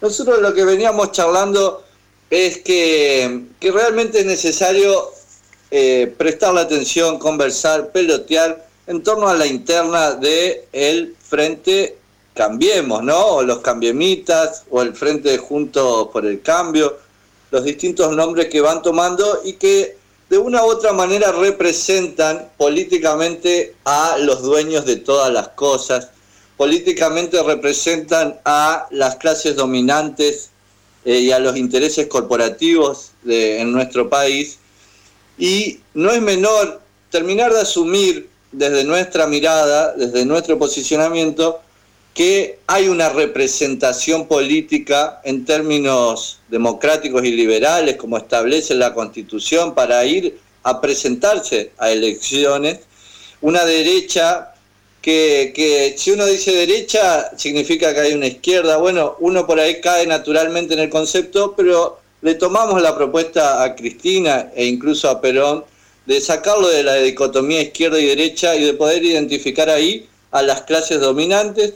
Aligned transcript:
nosotros 0.00 0.40
lo 0.40 0.54
que 0.54 0.64
veníamos 0.64 1.12
charlando 1.12 1.84
es 2.30 2.58
que, 2.58 3.46
realmente 3.60 4.20
es 4.20 4.26
necesario 4.26 5.12
eh, 5.70 6.14
prestar 6.16 6.54
la 6.54 6.62
atención, 6.62 7.18
conversar, 7.18 7.90
pelotear 7.90 8.66
en 8.86 9.02
torno 9.02 9.28
a 9.28 9.34
la 9.34 9.46
interna 9.46 10.12
del 10.12 10.64
el 10.72 11.16
Frente 11.20 11.98
Cambiemos, 12.34 13.02
¿no? 13.02 13.18
O 13.18 13.42
los 13.42 13.58
cambiemitas, 13.58 14.64
o 14.70 14.80
el 14.80 14.94
Frente 14.94 15.36
Juntos 15.38 16.08
por 16.12 16.24
el 16.24 16.40
Cambio, 16.40 16.96
los 17.50 17.64
distintos 17.64 18.14
nombres 18.14 18.46
que 18.46 18.60
van 18.60 18.80
tomando 18.80 19.40
y 19.44 19.54
que 19.54 19.96
de 20.30 20.38
una 20.38 20.62
u 20.62 20.66
otra 20.66 20.92
manera 20.92 21.32
representan 21.32 22.48
políticamente 22.56 23.74
a 23.84 24.18
los 24.18 24.42
dueños 24.42 24.84
de 24.84 24.96
todas 24.96 25.32
las 25.32 25.48
cosas, 25.48 26.10
políticamente 26.58 27.40
representan 27.42 28.38
a 28.44 28.88
las 28.90 29.16
clases 29.16 29.54
dominantes 29.54 30.50
eh, 31.04 31.20
y 31.20 31.30
a 31.30 31.38
los 31.38 31.56
intereses 31.56 32.08
corporativos 32.08 33.12
de, 33.22 33.60
en 33.60 33.72
nuestro 33.72 34.10
país. 34.10 34.58
Y 35.38 35.78
no 35.94 36.10
es 36.10 36.20
menor 36.20 36.82
terminar 37.10 37.54
de 37.54 37.60
asumir 37.60 38.28
desde 38.50 38.82
nuestra 38.82 39.28
mirada, 39.28 39.94
desde 39.94 40.26
nuestro 40.26 40.58
posicionamiento, 40.58 41.60
que 42.12 42.58
hay 42.66 42.88
una 42.88 43.08
representación 43.10 44.26
política 44.26 45.20
en 45.22 45.44
términos 45.44 46.40
democráticos 46.48 47.24
y 47.24 47.30
liberales, 47.30 47.96
como 47.96 48.18
establece 48.18 48.74
la 48.74 48.92
Constitución, 48.94 49.76
para 49.76 50.04
ir 50.04 50.40
a 50.64 50.80
presentarse 50.80 51.70
a 51.78 51.92
elecciones, 51.92 52.80
una 53.40 53.64
derecha 53.64 54.54
que, 55.02 55.94
si 55.96 56.10
uno 56.10 56.26
dice 56.26 56.52
derecha 56.52 57.30
significa 57.36 57.94
que 57.94 58.00
hay 58.00 58.12
una 58.12 58.26
izquierda, 58.26 58.76
bueno, 58.78 59.16
uno 59.20 59.46
por 59.46 59.60
ahí 59.60 59.80
cae 59.80 60.06
naturalmente 60.06 60.74
en 60.74 60.80
el 60.80 60.90
concepto, 60.90 61.54
pero 61.56 62.00
le 62.20 62.34
tomamos 62.34 62.82
la 62.82 62.96
propuesta 62.96 63.62
a 63.62 63.74
Cristina 63.76 64.50
e 64.54 64.66
incluso 64.66 65.08
a 65.08 65.20
Perón 65.20 65.64
de 66.06 66.20
sacarlo 66.20 66.68
de 66.68 66.82
la 66.82 66.94
dicotomía 66.96 67.62
izquierda 67.62 68.00
y 68.00 68.06
derecha 68.06 68.56
y 68.56 68.64
de 68.64 68.74
poder 68.74 69.04
identificar 69.04 69.68
ahí 69.68 70.08
a 70.30 70.42
las 70.42 70.62
clases 70.62 71.00
dominantes, 71.00 71.74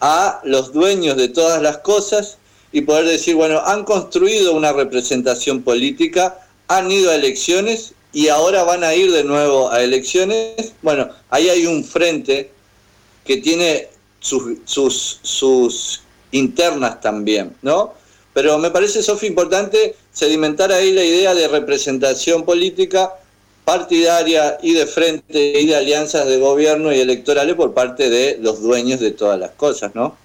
a 0.00 0.40
los 0.44 0.72
dueños 0.72 1.16
de 1.16 1.28
todas 1.28 1.62
las 1.62 1.78
cosas 1.78 2.38
y 2.72 2.82
poder 2.82 3.06
decir, 3.06 3.34
bueno, 3.36 3.62
han 3.64 3.84
construido 3.84 4.54
una 4.54 4.72
representación 4.72 5.62
política, 5.62 6.40
han 6.68 6.90
ido 6.90 7.10
a 7.10 7.14
elecciones 7.14 7.94
y 8.14 8.28
ahora 8.28 8.62
van 8.62 8.84
a 8.84 8.94
ir 8.94 9.10
de 9.12 9.24
nuevo 9.24 9.70
a 9.70 9.82
elecciones. 9.82 10.72
Bueno, 10.80 11.10
ahí 11.30 11.48
hay 11.50 11.66
un 11.66 11.84
frente 11.84 12.50
que 13.24 13.38
tiene 13.38 13.88
sus, 14.20 15.18
sus, 15.22 16.00
internas 16.30 17.00
también, 17.00 17.54
¿no? 17.62 17.94
Pero 18.32 18.58
me 18.58 18.70
parece, 18.70 19.02
Sofía, 19.02 19.28
importante 19.28 19.94
sedimentar 20.12 20.72
ahí 20.72 20.92
la 20.92 21.04
idea 21.04 21.34
de 21.34 21.46
representación 21.46 22.44
política 22.44 23.12
partidaria 23.64 24.58
y 24.60 24.74
de 24.74 24.86
frente 24.86 25.60
y 25.60 25.66
de 25.66 25.76
alianzas 25.76 26.26
de 26.26 26.38
gobierno 26.38 26.92
y 26.92 26.98
electorales 26.98 27.54
por 27.54 27.72
parte 27.72 28.10
de 28.10 28.38
los 28.40 28.60
dueños 28.60 29.00
de 29.00 29.12
todas 29.12 29.38
las 29.38 29.52
cosas, 29.52 29.94
¿no? 29.94 30.16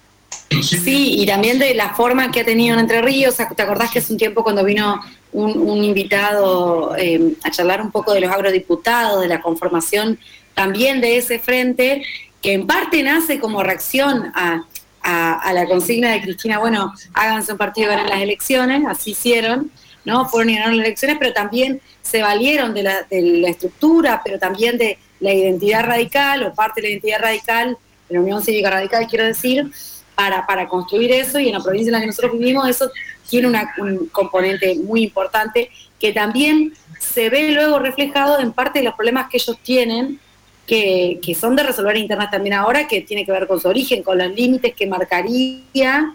Sí, 0.62 1.20
y 1.20 1.26
también 1.26 1.58
de 1.58 1.74
la 1.74 1.94
forma 1.94 2.30
que 2.32 2.40
ha 2.40 2.44
tenido 2.44 2.74
en 2.74 2.80
Entre 2.80 3.00
Ríos. 3.02 3.36
¿Te 3.36 3.62
acordás 3.62 3.90
que 3.92 4.00
hace 4.00 4.12
un 4.12 4.18
tiempo 4.18 4.42
cuando 4.42 4.64
vino 4.64 5.00
un, 5.32 5.84
invitado 5.84 6.96
eh, 6.96 7.34
a 7.44 7.50
charlar 7.50 7.80
un 7.82 7.90
poco 7.90 8.12
de 8.12 8.20
los 8.20 8.30
agrodiputados, 8.30 9.20
de 9.20 9.28
la 9.28 9.40
conformación 9.40 10.18
también 10.54 11.00
de 11.00 11.16
ese 11.16 11.38
frente, 11.38 12.02
que 12.42 12.52
en 12.52 12.66
parte 12.66 13.02
nace 13.02 13.38
como 13.38 13.62
reacción 13.62 14.32
a, 14.34 14.64
la 15.52 15.66
consigna 15.66 16.12
de 16.12 16.20
Cristina, 16.20 16.58
bueno, 16.58 16.92
háganse 17.14 17.52
un 17.52 17.58
partido, 17.58 17.90
en 17.92 18.08
las 18.08 18.20
elecciones, 18.20 18.84
así 18.86 19.12
hicieron, 19.12 19.70
¿no? 20.04 20.28
Fueron 20.28 20.50
y 20.50 20.54
ganaron 20.54 20.76
las 20.76 20.86
elecciones, 20.86 21.16
pero 21.18 21.32
también 21.32 21.80
se 22.02 22.22
valieron 22.22 22.74
de 22.74 22.82
la, 22.82 23.02
de 23.02 23.22
la 23.22 23.48
estructura, 23.48 24.20
pero 24.24 24.38
también 24.38 24.76
de 24.76 24.98
la 25.20 25.32
identidad 25.32 25.84
radical 25.84 26.42
o 26.42 26.54
parte 26.54 26.80
de 26.80 26.88
la 26.88 26.92
identidad 26.92 27.20
radical, 27.20 27.78
de 28.08 28.14
la 28.14 28.20
Unión 28.20 28.42
Cívica 28.42 28.70
Radical, 28.70 29.06
quiero 29.08 29.24
decir, 29.24 29.70
para, 30.46 30.68
construir 30.68 31.12
eso 31.12 31.38
y 31.38 31.48
en 31.48 31.54
la 31.54 31.60
provincia 31.60 31.88
en 31.88 31.94
la 31.94 32.00
que 32.00 32.06
nosotros 32.06 32.32
vivimos 32.32 32.68
eso 32.68 32.90
tiene 33.28 33.48
un 33.48 34.06
componente 34.08 34.74
muy 34.76 35.04
importante 35.04 35.70
que 35.98 36.12
también 36.12 36.72
se 36.98 37.30
ve 37.30 37.52
luego 37.52 37.78
reflejado 37.78 38.40
en 38.40 38.52
parte 38.52 38.80
de 38.80 38.84
los 38.86 38.94
problemas 38.94 39.28
que 39.30 39.36
ellos 39.36 39.58
tienen, 39.62 40.18
que, 40.66 41.18
que 41.22 41.34
son 41.34 41.56
de 41.56 41.62
resolver 41.62 41.96
internas 41.96 42.30
también 42.30 42.54
ahora, 42.54 42.86
que 42.86 43.00
tiene 43.02 43.24
que 43.24 43.32
ver 43.32 43.46
con 43.46 43.60
su 43.60 43.68
origen, 43.68 44.02
con 44.02 44.18
los 44.18 44.30
límites 44.32 44.74
que 44.74 44.86
marcaría 44.86 46.14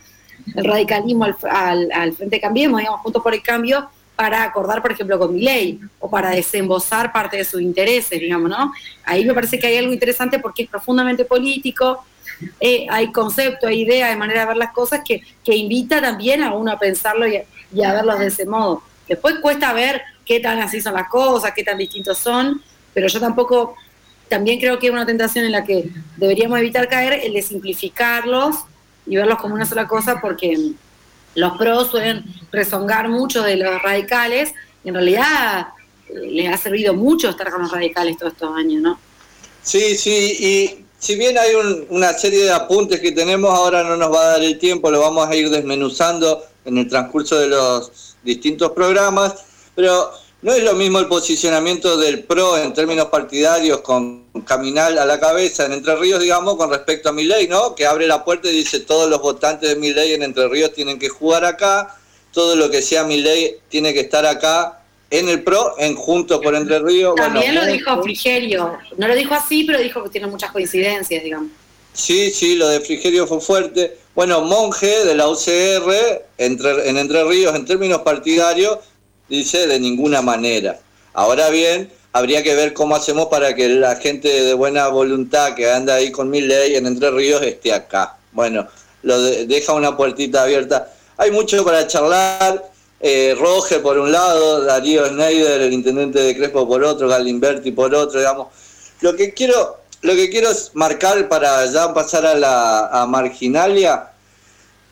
el 0.55 0.66
radicalismo 0.66 1.25
al, 1.25 1.35
al, 1.49 1.91
al 1.91 2.13
Frente 2.13 2.39
Cambiemos, 2.39 2.79
digamos, 2.79 3.01
juntos 3.01 3.23
por 3.23 3.33
el 3.33 3.41
cambio, 3.41 3.89
para 4.15 4.43
acordar, 4.43 4.81
por 4.81 4.91
ejemplo, 4.91 5.19
con 5.19 5.33
mi 5.33 5.41
ley 5.41 5.79
o 5.99 6.09
para 6.09 6.29
desembosar 6.29 7.11
parte 7.11 7.37
de 7.37 7.43
sus 7.43 7.61
intereses, 7.61 8.19
digamos, 8.19 8.49
¿no? 8.49 8.73
Ahí 9.03 9.25
me 9.25 9.33
parece 9.33 9.59
que 9.59 9.67
hay 9.67 9.77
algo 9.77 9.91
interesante 9.91 10.39
porque 10.39 10.63
es 10.63 10.69
profundamente 10.69 11.25
político, 11.25 12.05
eh, 12.59 12.87
hay 12.89 13.11
conceptos, 13.11 13.69
hay 13.69 13.81
ideas, 13.81 14.11
hay 14.11 14.17
manera 14.17 14.41
de 14.41 14.47
ver 14.47 14.57
las 14.57 14.71
cosas 14.71 15.01
que, 15.05 15.21
que 15.43 15.55
invita 15.55 16.01
también 16.01 16.43
a 16.43 16.53
uno 16.53 16.71
a 16.71 16.79
pensarlo 16.79 17.27
y 17.27 17.37
a, 17.83 17.93
verlos 17.93 18.19
de 18.19 18.27
ese 18.27 18.45
modo. 18.45 18.83
Después 19.07 19.35
cuesta 19.41 19.73
ver 19.73 20.01
qué 20.25 20.39
tan 20.39 20.59
así 20.59 20.81
son 20.81 20.93
las 20.93 21.09
cosas, 21.09 21.51
qué 21.55 21.63
tan 21.63 21.77
distintos 21.77 22.17
son, 22.17 22.61
pero 22.93 23.07
yo 23.07 23.19
tampoco, 23.19 23.75
también 24.29 24.59
creo 24.59 24.79
que 24.79 24.87
es 24.87 24.93
una 24.93 25.05
tentación 25.05 25.45
en 25.45 25.51
la 25.51 25.63
que 25.63 25.89
deberíamos 26.17 26.57
evitar 26.59 26.87
caer 26.87 27.19
el 27.23 27.33
de 27.33 27.41
simplificarlos 27.41 28.55
y 29.05 29.17
verlos 29.17 29.37
como 29.39 29.53
una 29.53 29.65
sola 29.65 29.87
cosa 29.87 30.19
porque 30.21 30.71
los 31.35 31.57
pros 31.57 31.91
suelen 31.91 32.23
rezongar 32.51 33.09
mucho 33.09 33.44
de 33.44 33.57
los 33.57 33.81
radicales, 33.81 34.53
y 34.84 34.90
en 34.90 34.96
realidad 34.96 35.68
eh, 36.09 36.13
les 36.31 36.53
ha 36.53 36.57
servido 36.57 36.94
mucho 36.94 37.29
estar 37.29 37.51
con 37.51 37.63
los 37.63 37.72
radicales 37.72 38.18
todos 38.18 38.34
estos 38.34 38.56
años, 38.56 38.81
¿no? 38.81 39.00
Sí, 39.62 39.96
sí, 39.97 40.38
y 40.40 40.85
si 40.97 41.16
bien 41.16 41.38
hay 41.38 41.51
una 41.90 42.13
serie 42.13 42.44
de 42.46 42.51
apuntes 42.51 43.00
que 43.00 43.12
tenemos, 43.12 43.51
ahora 43.51 43.84
no 43.84 43.97
nos 43.97 44.12
va 44.12 44.22
a 44.22 44.28
dar 44.31 44.44
el 44.44 44.57
tiempo, 44.57 44.90
lo 44.90 45.01
vamos 45.01 45.28
a 45.28 45.35
ir 45.35 45.50
desmenuzando 45.50 46.44
en 46.66 46.78
el 46.78 46.88
transcurso 46.88 47.38
de 47.38 47.47
los 47.47 48.16
distintos 48.23 48.72
programas, 48.72 49.35
pero 49.75 50.12
no 50.45 50.53
es 50.53 50.63
lo 50.63 50.75
mismo 50.75 51.00
el 51.00 51.07
posicionamiento 51.07 51.97
del 51.97 52.23
PRO 52.23 52.59
en 52.59 52.72
términos 52.72 53.07
partidarios 53.07 53.81
con 53.81 54.25
Caminal 54.45 55.00
a 55.00 55.06
la 55.07 55.19
cabeza 55.19 55.66
en 55.66 55.73
Entre 55.73 55.95
Ríos, 55.95 56.22
digamos, 56.22 56.56
con 56.56 56.69
respecto 56.69 57.09
a 57.09 57.13
mi 57.13 57.23
ley, 57.23 57.47
¿no? 57.47 57.73
Que 57.73 57.88
abre 57.88 58.06
la 58.06 58.23
puerta 58.23 58.47
y 58.47 58.51
dice 58.51 58.81
todos 58.81 59.09
los 59.09 59.19
votantes 59.23 59.69
de 59.69 59.75
mi 59.75 59.91
ley 59.91 60.13
en 60.13 60.22
Entre 60.22 60.47
Ríos 60.47 60.72
tienen 60.72 61.00
que 61.00 61.09
jugar 61.09 61.45
acá, 61.45 61.97
todo 62.31 62.55
lo 62.55 62.69
que 62.69 62.84
sea 62.84 63.03
mi 63.05 63.22
ley 63.22 63.55
tiene 63.69 63.91
que 63.91 64.01
estar 64.01 64.23
acá 64.28 64.84
en 65.09 65.29
el 65.29 65.41
PRO, 65.41 65.79
en 65.79 65.95
Juntos 65.95 66.39
por 66.44 66.53
Entre 66.53 66.78
Ríos. 66.78 67.16
También 67.16 67.55
lo 67.55 67.66
dijo 67.66 68.03
Frigerio, 68.03 68.78
no 68.97 69.07
lo 69.07 69.16
dijo 69.16 69.34
así, 69.34 69.63
pero 69.63 69.79
dijo 69.79 70.03
que 70.03 70.11
tiene 70.11 70.28
muchas 70.28 70.51
coincidencias, 70.51 71.23
digamos. 71.23 71.50
Sí, 71.94 72.29
sí, 72.29 72.55
lo 72.55 72.67
de 72.67 72.81
Frigerio 72.81 73.25
fue 73.25 73.41
fuerte. 73.41 73.97
Bueno, 74.13 74.41
Monje 74.41 75.05
de 75.05 75.16
la 75.16 75.28
UCR 75.28 76.23
entre, 76.38 76.88
en 76.88 76.97
Entre 76.97 77.23
Ríos, 77.23 77.55
en 77.55 77.66
términos 77.66 78.01
partidarios, 78.01 78.78
dice 79.29 79.67
de 79.67 79.79
ninguna 79.79 80.21
manera. 80.21 80.79
Ahora 81.13 81.49
bien, 81.49 81.89
habría 82.13 82.43
que 82.43 82.55
ver 82.55 82.73
cómo 82.73 82.95
hacemos 82.95 83.27
para 83.27 83.55
que 83.55 83.69
la 83.69 83.95
gente 83.95 84.27
de 84.43 84.53
buena 84.53 84.87
voluntad 84.87 85.55
que 85.55 85.71
anda 85.71 85.95
ahí 85.95 86.11
con 86.11 86.29
mi 86.29 86.41
ley 86.41 86.75
en 86.75 86.85
Entre 86.85 87.11
Ríos 87.11 87.41
esté 87.41 87.73
acá. 87.73 88.17
Bueno, 88.31 88.67
lo 89.03 89.21
deja 89.21 89.73
una 89.73 89.95
puertita 89.95 90.43
abierta. 90.43 90.91
Hay 91.17 91.31
mucho 91.31 91.63
para 91.63 91.87
charlar. 91.87 92.71
Eh, 93.01 93.35
Roge 93.37 93.79
por 93.79 93.99
un 93.99 94.11
lado, 94.11 94.63
Darío 94.63 95.05
Schneider, 95.05 95.61
el 95.61 95.73
intendente 95.73 96.19
de 96.19 96.35
Crespo 96.35 96.67
por 96.67 96.83
otro, 96.83 97.07
Galimberti 97.07 97.71
por 97.71 97.93
otro, 97.93 98.19
digamos. 98.19 98.47
Lo 99.01 99.15
que 99.15 99.33
quiero, 99.33 99.81
lo 100.01 100.15
que 100.15 100.29
quiero 100.29 100.49
es 100.49 100.71
marcar 100.73 101.27
para 101.27 101.65
ya 101.65 101.93
pasar 101.93 102.25
a 102.25 102.33
la 102.33 103.05
marginalia 103.07 104.14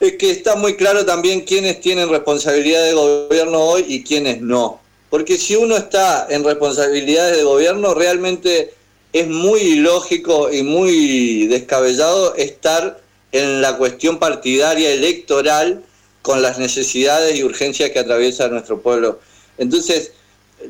es 0.04 0.16
que 0.16 0.30
está 0.30 0.56
muy 0.56 0.76
claro 0.76 1.04
también 1.04 1.42
quiénes 1.42 1.80
tienen 1.80 2.08
responsabilidad 2.08 2.84
de 2.84 2.94
gobierno 2.94 3.60
hoy 3.60 3.84
y 3.88 4.02
quiénes 4.04 4.40
no. 4.40 4.80
Porque 5.10 5.38
si 5.38 5.56
uno 5.56 5.76
está 5.76 6.26
en 6.30 6.44
responsabilidades 6.44 7.36
de 7.36 7.44
gobierno, 7.44 7.94
realmente 7.94 8.74
es 9.12 9.28
muy 9.28 9.60
ilógico 9.60 10.52
y 10.52 10.62
muy 10.62 11.46
descabellado 11.46 12.34
estar 12.34 13.00
en 13.30 13.60
la 13.60 13.76
cuestión 13.76 14.18
partidaria 14.18 14.90
electoral 14.90 15.82
con 16.22 16.42
las 16.42 16.58
necesidades 16.58 17.36
y 17.36 17.44
urgencias 17.44 17.90
que 17.90 17.98
atraviesa 17.98 18.48
nuestro 18.48 18.80
pueblo. 18.80 19.20
Entonces, 19.58 20.12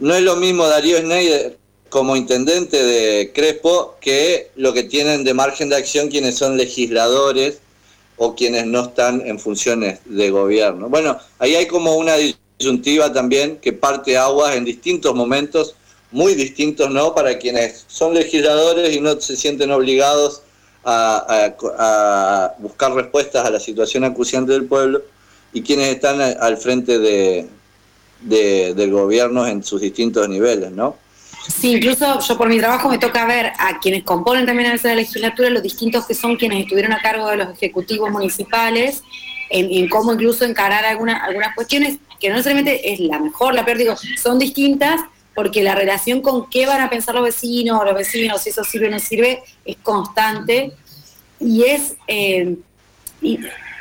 no 0.01 0.15
es 0.15 0.23
lo 0.23 0.37
mismo 0.37 0.67
Darío 0.67 0.99
Schneider 0.99 1.57
como 1.89 2.17
intendente 2.17 2.83
de 2.83 3.33
Crespo 3.33 3.97
que 4.01 4.51
lo 4.57 4.73
que 4.73 4.83
tienen 4.83 5.25
de 5.25 5.33
margen 5.33 5.69
de 5.69 5.77
acción 5.77 6.09
quienes 6.09 6.37
son 6.37 6.57
legisladores 6.57 7.61
o 8.17 8.35
quienes 8.35 8.67
no 8.67 8.83
están 8.83 9.23
en 9.27 9.39
funciones 9.39 10.01
de 10.05 10.31
gobierno. 10.31 10.89
Bueno, 10.89 11.19
ahí 11.39 11.55
hay 11.55 11.67
como 11.67 11.97
una 11.97 12.15
disyuntiva 12.17 13.13
también 13.13 13.59
que 13.59 13.73
parte 13.73 14.17
aguas 14.17 14.57
en 14.57 14.65
distintos 14.65 15.15
momentos, 15.15 15.75
muy 16.11 16.35
distintos, 16.35 16.91
¿no? 16.91 17.15
Para 17.15 17.39
quienes 17.39 17.85
son 17.89 18.15
legisladores 18.15 18.95
y 18.95 19.01
no 19.01 19.21
se 19.21 19.37
sienten 19.37 19.73
obligados 19.73 20.43
a, 20.85 22.55
buscar 22.59 22.95
respuestas 22.95 23.47
a 23.47 23.51
la 23.51 23.59
situación 23.59 24.05
acuciante 24.05 24.53
del 24.53 24.67
pueblo, 24.67 25.03
y 25.53 25.63
quienes 25.63 25.89
están 25.89 26.21
al 26.21 26.57
frente 26.57 26.99
de, 26.99 27.47
del 28.21 28.91
gobierno 28.91 29.47
en 29.47 29.63
sus 29.63 29.81
distintos 29.81 30.29
niveles, 30.29 30.73
¿no? 30.73 30.97
Sí, 31.49 31.73
incluso 31.73 32.21
yo 32.21 32.39
por 32.39 32.49
mi 32.49 32.59
trabajo 32.59 32.89
me 32.89 32.99
toca 32.99 33.27
ver 33.27 33.53
a 33.59 33.79
quienes 33.81 34.03
componen 34.03 34.47
también 34.47 34.71
a 34.71 34.73
veces 34.73 34.91
la 34.91 34.97
legislatura, 34.97 35.51
los 35.51 35.63
distintos 35.63 36.07
que 36.07 36.15
son 36.15 36.37
quienes 36.37 36.63
estuvieron 36.63 36.93
a 36.93 37.01
cargo 37.01 37.29
de 37.29 37.37
los 37.37 37.53
ejecutivos 37.53 38.11
municipales, 38.11 39.03
en, 39.51 39.89
cómo 39.89 40.13
incluso 40.13 40.45
encarar 40.45 40.85
alguna, 40.85 41.23
algunas 41.25 41.55
cuestiones 41.55 41.99
que 42.19 42.29
no 42.29 42.37
necesariamente 42.37 42.93
es 42.93 43.01
la 43.01 43.19
mejor, 43.19 43.55
la 43.55 43.65
peor, 43.65 43.79
digo, 43.79 43.95
son 44.21 44.39
distintas 44.39 45.01
porque 45.35 45.63
la 45.63 45.75
relación 45.75 46.23
con 46.23 46.49
qué 46.49 46.67
van 46.67 46.81
a 46.81 46.89
pensar 46.89 47.15
los 47.15 47.25
vecinos, 47.25 47.85
los 47.85 47.95
vecinos, 47.95 48.43
si 48.43 48.51
eso 48.51 48.65
sirve 48.65 48.89
o 48.89 48.91
no 48.91 48.99
sirve, 48.99 49.43
es 49.65 49.77
constante 49.83 50.73
y 51.41 51.65
es 51.65 51.97
eh, 52.07 52.57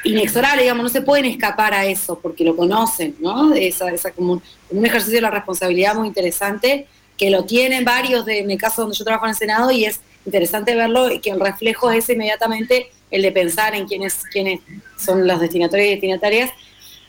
inexorable, 0.04 0.64
digamos, 0.64 0.84
no 0.84 0.90
se 0.90 1.02
pueden 1.02 1.26
escapar 1.26 1.74
a 1.74 1.86
eso 1.86 2.20
porque 2.20 2.44
lo 2.44 2.56
conocen, 2.56 3.16
¿no? 3.20 3.54
Esa, 3.54 3.90
esa 3.92 4.12
como, 4.12 4.42
un, 4.70 4.86
ejercicio 4.86 5.16
de 5.16 5.22
la 5.22 5.32
responsabilidad 5.32 5.96
muy 5.96 6.08
interesante 6.08 6.88
que 7.24 7.30
lo 7.30 7.46
tienen 7.46 7.86
varios, 7.86 8.26
de, 8.26 8.40
en 8.40 8.52
el 8.52 8.58
caso 8.58 8.82
donde 8.82 8.98
yo 8.98 9.06
trabajo 9.06 9.26
en 9.26 9.30
el 9.30 9.38
Senado, 9.38 9.72
y 9.72 9.86
es 9.86 10.02
interesante 10.26 10.76
verlo, 10.76 11.10
y 11.10 11.20
que 11.20 11.30
el 11.30 11.40
reflejo 11.40 11.90
es 11.90 12.10
inmediatamente 12.10 12.92
el 13.12 13.22
de 13.22 13.32
pensar 13.32 13.74
en 13.76 13.88
quiénes, 13.88 14.24
quiénes 14.30 14.60
son 14.98 15.26
los 15.26 15.40
destinatarios 15.40 15.88
y 15.88 15.92
destinatarias, 15.92 16.52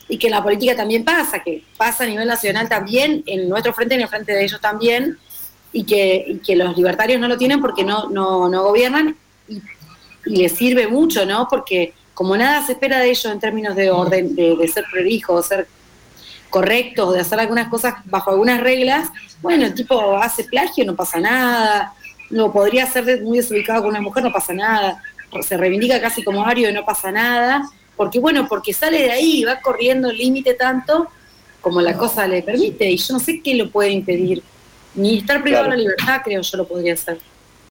y 0.08 0.16
que 0.16 0.30
la 0.30 0.40
política 0.40 0.76
también 0.76 1.04
pasa, 1.04 1.42
que 1.42 1.64
pasa 1.76 2.04
a 2.04 2.06
nivel 2.06 2.28
nacional 2.28 2.68
también, 2.68 3.24
en 3.26 3.48
nuestro 3.48 3.74
frente 3.74 3.96
en 3.96 4.02
el 4.02 4.08
frente 4.08 4.30
de 4.30 4.44
ellos 4.44 4.60
también, 4.60 5.18
y 5.72 5.82
que, 5.82 6.38
que 6.46 6.54
los 6.54 6.76
libertarios 6.76 7.20
no 7.20 7.26
lo 7.26 7.36
tienen 7.36 7.60
porque 7.60 7.82
no, 7.82 8.08
no, 8.08 8.48
no 8.48 8.62
gobiernan, 8.62 9.16
y, 9.48 9.60
les 10.26 10.52
sirve 10.52 10.86
mucho, 10.86 11.26
¿no? 11.26 11.48
Porque 11.50 11.92
como 12.14 12.36
nada 12.36 12.64
se 12.64 12.74
espera 12.74 13.00
de 13.00 13.10
ellos 13.10 13.26
en 13.26 13.40
términos 13.40 13.74
de 13.74 13.90
orden, 13.90 14.36
de, 14.36 14.68
ser 14.68 14.84
prolijos, 14.92 15.48
de 15.48 15.56
ser 15.56 15.66
correctos, 16.54 17.12
de 17.12 17.20
hacer 17.20 17.40
algunas 17.40 17.66
cosas 17.66 17.94
bajo 18.04 18.30
algunas 18.30 18.60
reglas, 18.60 19.10
bueno, 19.42 19.66
el 19.66 19.74
tipo 19.74 20.16
hace 20.18 20.44
plagio, 20.44 20.84
no 20.84 20.94
pasa 20.94 21.18
nada, 21.18 21.92
no 22.30 22.52
podría 22.52 22.86
ser 22.86 23.22
muy 23.22 23.38
desubicado 23.38 23.82
con 23.82 23.90
una 23.90 24.00
mujer, 24.00 24.22
no 24.22 24.32
pasa 24.32 24.54
nada, 24.54 25.02
se 25.42 25.56
reivindica 25.56 26.00
casi 26.00 26.22
como 26.22 26.46
Ario 26.46 26.70
y 26.70 26.72
no 26.72 26.84
pasa 26.84 27.10
nada, 27.10 27.68
porque 27.96 28.20
bueno, 28.20 28.46
porque 28.46 28.72
sale 28.72 29.02
de 29.02 29.10
ahí, 29.10 29.42
va 29.42 29.58
corriendo 29.60 30.10
el 30.10 30.16
límite 30.16 30.54
tanto 30.54 31.08
como 31.60 31.80
la 31.80 31.96
cosa 31.96 32.28
le 32.28 32.40
permite, 32.40 32.88
y 32.88 32.98
yo 32.98 33.14
no 33.14 33.18
sé 33.18 33.42
qué 33.42 33.56
lo 33.56 33.68
puede 33.68 33.90
impedir, 33.90 34.40
ni 34.94 35.18
estar 35.18 35.42
privado 35.42 35.64
de 35.64 35.70
la 35.70 35.76
libertad 35.76 36.20
creo 36.22 36.40
yo 36.40 36.56
lo 36.56 36.68
podría 36.68 36.94
hacer. 36.94 37.18